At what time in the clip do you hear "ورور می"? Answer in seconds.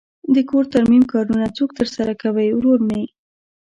2.51-3.03